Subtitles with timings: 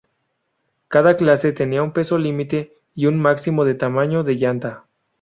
[0.87, 4.85] Cada clase tenía un peso límite y un máximo de tamaño de llanta.